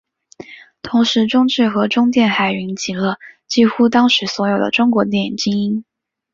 [0.81, 5.85] 同时中制和中电还云集了几乎当时所有的中国电影精英。